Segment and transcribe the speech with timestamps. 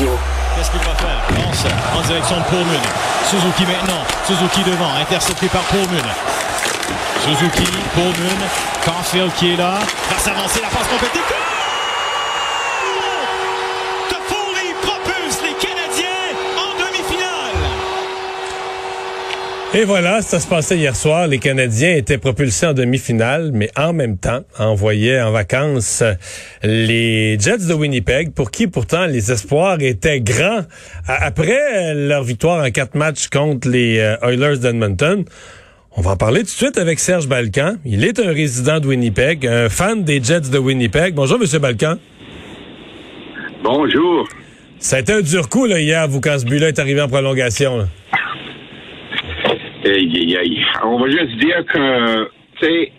[0.00, 1.44] Qu'est-ce qu'il va faire?
[1.44, 1.64] Lance
[1.94, 2.80] en direction de Pullman.
[3.28, 4.02] Suzuki maintenant.
[4.26, 6.08] Suzuki devant, intercepté par Pullman.
[7.22, 8.40] Suzuki, Pullman,
[8.84, 9.74] Caulfield qui est là.
[10.10, 11.20] Va s'avancer, la passe complète.
[19.72, 21.28] Et voilà, ça se passait hier soir.
[21.28, 26.02] Les Canadiens étaient propulsés en demi-finale, mais en même temps envoyaient en vacances
[26.64, 30.62] les Jets de Winnipeg, pour qui pourtant les espoirs étaient grands.
[31.06, 35.24] Après leur victoire en quatre matchs contre les euh, Oilers d'Edmonton,
[35.92, 37.76] on va en parler tout de suite avec Serge Balkan.
[37.84, 41.14] Il est un résident de Winnipeg, un fan des Jets de Winnipeg.
[41.14, 41.94] Bonjour, Monsieur Balkan.
[43.62, 44.28] Bonjour.
[44.80, 47.08] Ça a été un dur coup là, hier, vous, quand ce but-là est arrivé en
[47.08, 47.78] prolongation.
[47.78, 47.84] là.
[49.90, 50.64] Aïe, aïe, aïe.
[50.84, 52.24] On va juste dire que,
[52.60, 52.92] tu sais,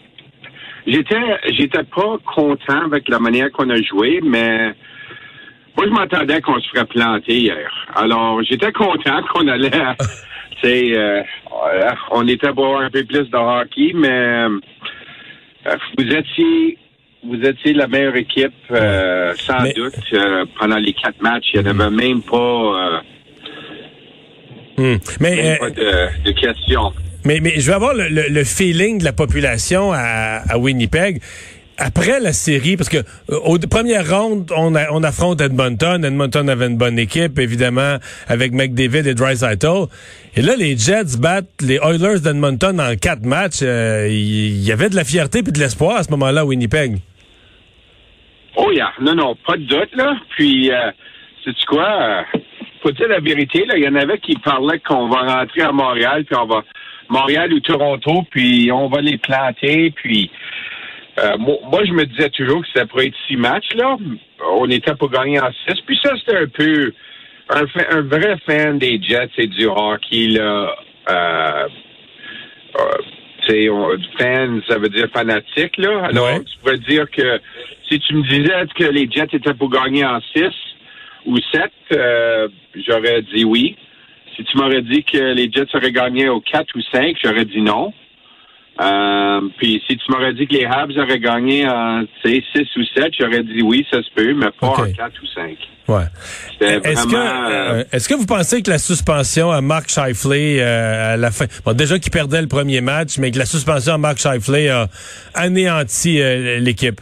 [0.88, 4.74] j'étais, j'étais pas content avec la manière qu'on a joué, mais
[5.78, 7.72] moi, je m'attendais qu'on se ferait planter hier.
[7.96, 9.70] Alors, j'étais content qu'on allait,
[10.62, 11.22] tu sais, euh,
[12.12, 14.60] on était avoir un peu plus de hockey, mais euh,
[15.98, 16.78] vous étiez,
[17.24, 21.52] vous étiez la meilleure équipe, euh, sans Mais- doute, euh, pendant les quatre matchs.
[21.54, 23.02] Il n'y en avait même pas,
[24.82, 25.00] euh, Hmm.
[25.20, 26.92] Mais, euh, pas de.
[27.26, 31.22] Mais, mais je veux avoir le, le- le feeling de la population à, à Winnipeg.
[31.78, 36.04] Après la série, parce que euh, aux premières rondes, on, a- on affronte Edmonton.
[36.04, 39.58] Edmonton avait une bonne équipe, évidemment, avec McDavid et Drysdale.
[40.36, 43.62] Et là, les Jets battent les Oilers d'Edmonton en quatre matchs.
[43.64, 46.98] Euh, Il y, avait de la fierté et de l'espoir à ce moment-là à Winnipeg.
[48.56, 50.14] Oh yeah, non, non, pas de doute, là.
[50.36, 50.92] Puis, euh,
[51.44, 52.26] sais-tu quoi?
[52.82, 55.72] Faut dire la vérité, là, il y en avait qui parlaient qu'on va rentrer à
[55.72, 56.64] Montréal, puis on va
[57.10, 60.32] Montréal ou Toronto, puis on va les planter, puis
[61.20, 63.98] euh, moi, moi, je me disais toujours que ça pourrait être six matchs, là.
[64.58, 65.80] On était pour gagner en six.
[65.86, 66.94] Puis ça, c'était un peu
[67.50, 70.74] un, vrai fan des Jets et du hockey, là.
[71.10, 71.68] Euh,
[72.80, 72.98] euh,
[73.46, 76.06] tu sais, on- fan, ça veut dire fanatique, là.
[76.06, 76.40] Alors, Ouais.
[76.46, 77.42] tu pourrais dire que
[77.90, 80.46] si tu me disais que les Jets étaient pour gagner en 6
[81.26, 82.48] ou 7, euh,
[82.88, 83.76] j'aurais dit oui.
[84.36, 87.62] Si tu m'aurais dit que les Jets auraient gagné au 4 ou 5, j'aurais dit
[87.62, 87.94] non.
[88.82, 92.42] Euh, puis si tu m'aurais dit que les Habs auraient gagné en 6
[92.78, 95.58] ou 7, j'aurais dit oui, ça se peut, mais pas en 4 ou 5.
[95.88, 96.04] Ouais.
[96.62, 97.50] Est-ce que, vraiment...
[97.50, 101.46] euh, est-ce que vous pensez que la suspension à Mark Scheifele euh, à la fin,
[101.66, 104.88] bon déjà qu'il perdait le premier match, mais que la suspension à Mark Scheifele a
[105.34, 106.22] anéanti
[106.60, 107.02] l'équipe?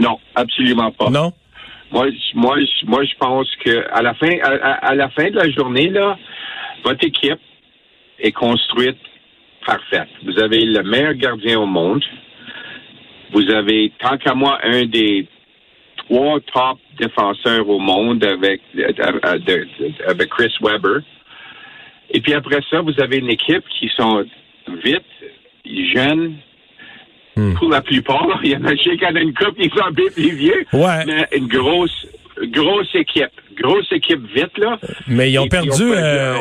[0.00, 1.10] non, absolument pas.
[1.10, 1.32] Non?
[1.90, 2.56] Moi, moi,
[2.86, 6.16] moi, je pense que à la fin, à, la fin de la journée, là,
[6.84, 7.40] votre équipe
[8.18, 8.98] est construite
[9.66, 10.08] parfaite.
[10.24, 12.04] Vous avez le meilleur gardien au monde.
[13.32, 15.26] Vous avez, tant qu'à moi, un des
[16.08, 18.60] trois top défenseurs au monde avec,
[20.06, 21.00] avec Chris Webber.
[22.10, 24.24] Et puis après ça, vous avez une équipe qui sont
[24.84, 25.04] vite,
[25.64, 26.36] jeunes,
[27.40, 27.54] Hmm.
[27.54, 28.40] pour la plupart.
[28.44, 30.64] Il y en a chez qui une coupe, ils sont plus vieux.
[30.72, 31.04] Ouais.
[31.06, 32.06] Mais une grosse,
[32.52, 33.26] grosse équipe.
[33.62, 34.78] Grosse équipe vite, là.
[35.06, 35.82] Mais ils ont Et puis, perdu.
[35.90, 36.34] on- euh,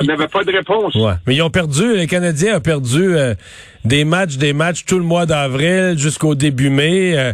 [0.00, 0.94] on n'avait pas de réponse.
[0.94, 1.14] Ouais.
[1.26, 3.34] Mais ils ont perdu, les Canadiens ont perdu euh,
[3.84, 7.16] des matchs, des matchs tout le mois d'avril jusqu'au début mai.
[7.16, 7.32] Euh,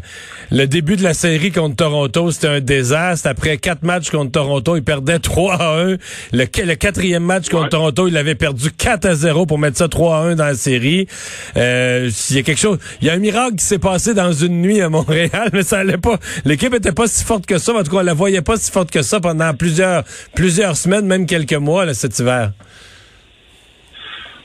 [0.52, 3.28] le début de la série contre Toronto, c'était un désastre.
[3.28, 5.86] Après quatre matchs contre Toronto, ils perdaient 3 à 1.
[5.88, 5.98] Le,
[6.32, 7.68] le quatrième match contre Ouais.
[7.70, 10.54] Toronto, ils avaient perdu 4 à 0 pour mettre ça 3 à 1 dans la
[10.54, 11.08] série.
[11.56, 14.32] Euh, Il y a quelque chose, il y a un miracle qui s'est passé dans
[14.32, 16.18] une nuit à Montréal, mais ça allait pas.
[16.44, 17.72] L'équipe était pas si forte que ça.
[17.74, 20.04] En tout cas, on la voyait pas si forte que ça pendant plusieurs,
[20.34, 22.52] plusieurs semaines, même quelques mois là, cet hiver.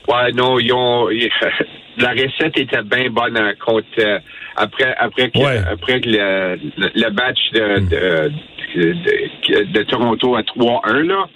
[0.08, 1.08] Ouais, non, ils ont,
[1.98, 4.18] la recette était bien bonne contre, euh,
[4.56, 5.60] après, après que, Ouais.
[5.70, 8.32] après que le, le, le match de, de,
[8.74, 11.26] de, de Toronto à 3-1, là.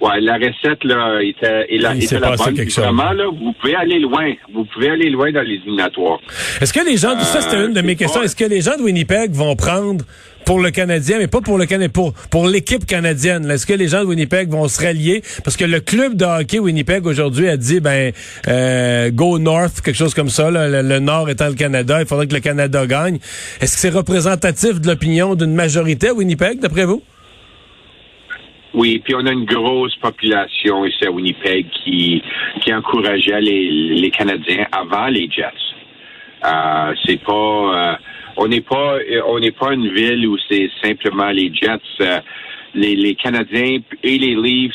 [0.00, 2.54] Ouais, la recette, là, était, il a- Il s'est était la passé bonne.
[2.54, 2.84] quelque Puis chose.
[2.84, 4.32] Vraiment, là, vous pouvez aller loin.
[4.52, 6.18] Vous pouvez aller loin dans les éliminatoires.
[6.60, 8.82] Est-ce que les gens, ça c'était une de mes questions, est-ce que les gens de
[8.82, 10.04] Winnipeg vont prendre
[10.44, 13.50] pour le Canadien, mais pas pour le Canadien, pour, pour l'équipe canadienne?
[13.50, 15.22] Est-ce que les gens de Winnipeg vont se rallier?
[15.42, 18.12] Parce que le club de hockey Winnipeg aujourd'hui a dit, ben,
[18.48, 22.06] euh, go north, quelque chose comme ça, là, le, le nord étant le Canada, il
[22.06, 23.18] faudrait que le Canada gagne.
[23.60, 27.02] Est-ce que c'est représentatif de l'opinion d'une majorité à Winnipeg, d'après vous?
[28.74, 32.22] Oui, puis on a une grosse population ici à Winnipeg qui,
[32.60, 35.52] qui encourageait les, les Canadiens avant les Jets.
[36.44, 37.96] Euh, c'est pas, euh,
[38.36, 38.98] on n'est pas,
[39.28, 41.78] on n'est pas une ville où c'est simplement les Jets.
[42.00, 42.20] Euh,
[42.74, 44.74] les, Canadiens et les Leafs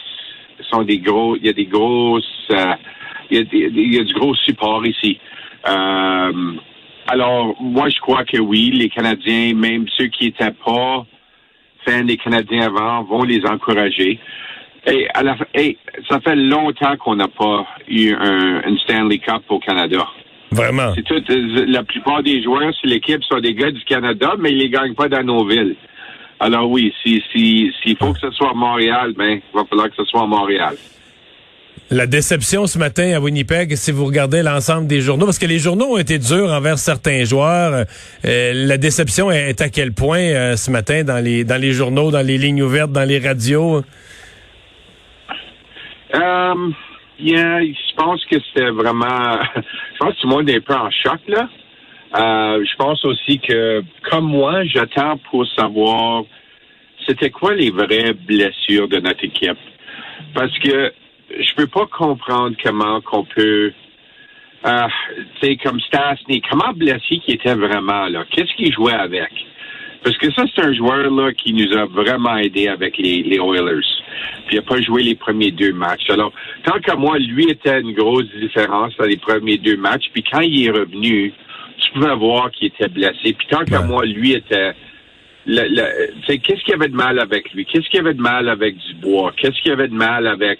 [0.69, 2.73] sont des gros, il y a des grosses, euh,
[3.29, 5.19] y a, du gros support ici.
[5.67, 6.53] Euh,
[7.07, 11.05] alors, moi, je crois que oui, les Canadiens, même ceux qui étaient pas
[11.85, 14.19] fans des Canadiens avant, vont les encourager.
[14.87, 15.77] Et, à la, et
[16.09, 20.07] ça fait longtemps qu'on n'a pas eu un, une Stanley Cup au Canada.
[20.51, 20.93] Vraiment?
[20.95, 24.57] C'est tout, la plupart des joueurs sur l'équipe sont des gars du Canada, mais ils
[24.57, 25.75] les gagnent pas dans nos villes.
[26.39, 29.89] Alors oui, s'il si, si, faut que ce soit à Montréal, ben, il va falloir
[29.89, 30.75] que ce soit à Montréal.
[31.91, 35.59] La déception ce matin à Winnipeg, si vous regardez l'ensemble des journaux, parce que les
[35.59, 37.85] journaux ont été durs envers certains joueurs,
[38.25, 42.11] euh, la déception est à quel point euh, ce matin dans les dans les journaux,
[42.11, 43.83] dans les lignes ouvertes, dans les radios?
[47.21, 49.39] Yeah, je pense que c'était vraiment...
[49.55, 51.49] je pense que tout le monde est un peu en choc, là.
[52.15, 56.23] Euh, je pense aussi que, comme moi, j'attends pour savoir
[57.07, 59.57] c'était quoi les vraies blessures de notre équipe.
[60.33, 60.93] Parce que
[61.37, 63.71] je peux pas comprendre comment qu'on peut,
[64.65, 64.87] euh,
[65.39, 68.25] tu sais, comme Stasny, comment blessé qui était vraiment là.
[68.31, 69.31] Qu'est-ce qu'il jouait avec?
[70.03, 73.37] Parce que ça, c'est un joueur là qui nous a vraiment aidé avec les, les
[73.37, 73.85] Oilers.
[74.47, 76.09] Puis il n'a pas joué les premiers deux matchs.
[76.09, 76.31] Alors,
[76.63, 80.09] tant qu'à moi, lui était une grosse différence dans les premiers deux matchs.
[80.13, 81.33] Puis quand il est revenu,
[81.77, 83.33] tu pouvais voir qu'il était blessé.
[83.33, 84.73] Puis tant qu'à moi, lui était
[85.45, 87.65] qu'est-ce qu'il y avait de mal avec lui?
[87.65, 89.33] Qu'est-ce qu'il y avait de mal avec Dubois?
[89.37, 90.59] Qu'est-ce qu'il y avait de mal avec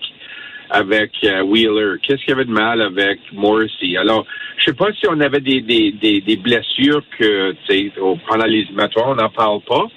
[0.69, 1.95] avec euh, Wheeler?
[2.01, 3.97] Qu'est-ce qu'il y avait de mal avec Morrissey?
[3.97, 4.25] Alors,
[4.57, 7.91] je sais pas si on avait des, des, des, des blessures que, tu sais,
[8.27, 9.87] pendant les éliminatoires, on n'en parle pas.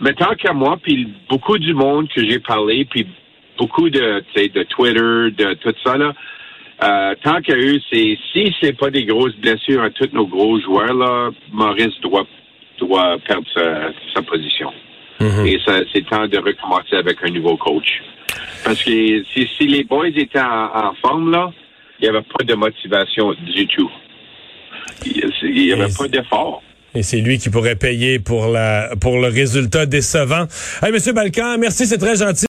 [0.00, 3.06] Mais tant qu'à moi, puis beaucoup du monde que j'ai parlé, puis
[3.56, 6.12] beaucoup de, de Twitter, de tout ça, là,
[6.84, 10.60] euh, tant qu'à eux, c'est si c'est pas des grosses blessures à tous nos gros
[10.60, 12.26] joueurs, là, Maurice doit
[12.78, 14.72] doit perdre sa, sa position.
[15.20, 15.46] Mhm.
[15.46, 15.58] Et
[15.92, 18.00] c'est temps de recommencer avec un nouveau coach.
[18.64, 21.50] Parce que si, si les boys étaient en, en forme, là,
[22.00, 23.90] il n'y avait pas de motivation du tout.
[25.04, 26.62] Il n'y avait pas d'effort.
[26.94, 30.46] Et c'est lui qui pourrait payer pour la pour le résultat décevant.
[30.82, 32.46] Hey, Monsieur Balkan, merci, c'est très gentil.